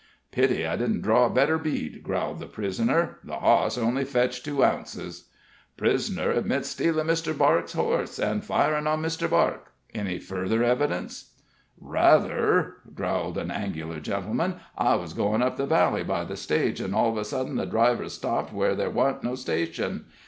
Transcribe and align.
"Pity 0.31 0.65
I 0.65 0.77
didn't 0.77 1.01
draw 1.03 1.27
a 1.27 1.29
better 1.29 1.59
bead!" 1.59 2.01
growled 2.01 2.39
the 2.39 2.47
prisoner. 2.47 3.19
"The 3.23 3.35
hoss 3.35 3.77
only 3.77 4.03
fetched 4.03 4.43
two 4.43 4.63
ounces." 4.63 5.29
"Prisoner 5.77 6.31
admits 6.31 6.69
stealing 6.69 7.05
Mr. 7.05 7.37
Barke's 7.37 7.73
horse, 7.73 8.17
and 8.17 8.43
firing 8.43 8.87
on 8.87 9.03
Mr. 9.03 9.29
Barke. 9.29 9.71
Any 9.93 10.17
further 10.17 10.63
evidence?" 10.63 11.33
"Rather," 11.79 12.77
drawled 12.91 13.37
an 13.37 13.51
angular 13.51 13.99
gentleman. 13.99 14.55
"I 14.75 14.95
was 14.95 15.13
goin' 15.13 15.43
up 15.43 15.57
the 15.57 15.67
valley 15.67 16.03
by 16.03 16.23
the 16.23 16.35
stage, 16.35 16.81
an' 16.81 16.95
all 16.95 17.09
of 17.11 17.17
a 17.17 17.23
sudden 17.23 17.57
the 17.57 17.65
driver 17.67 18.09
stopped 18.09 18.51
where 18.51 18.73
there 18.73 18.89
wasn't 18.89 19.25
no 19.25 19.35
station. 19.35 20.05